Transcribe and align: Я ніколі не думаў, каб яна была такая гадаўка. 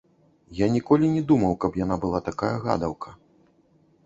Я 0.59 0.69
ніколі 0.75 1.11
не 1.17 1.21
думаў, 1.31 1.53
каб 1.67 1.77
яна 1.83 1.95
была 2.07 2.23
такая 2.31 2.51
гадаўка. 2.65 3.09